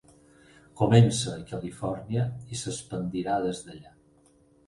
Comença 0.79 1.33
a 1.33 1.43
Califòrnia, 1.51 2.25
i 2.55 2.59
s'expandirà 2.61 3.35
des 3.45 3.61
d'allà. 3.67 3.95